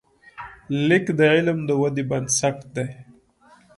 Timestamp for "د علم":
1.19-1.59